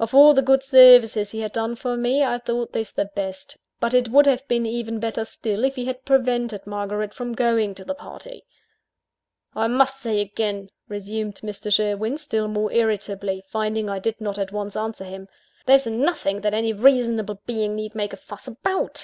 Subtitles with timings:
[0.00, 3.56] Of all the good services he had done for me, I thought this the best
[3.78, 7.76] but it would have been even better still, if he had prevented Margaret from going
[7.76, 8.44] to the party.
[9.54, 11.72] "I must say again," resumed Mr.
[11.72, 15.28] Sherwin, still more irritably, finding I did not at once answer him,
[15.64, 18.96] "there's nothing that any reasonable being need make a fuss about.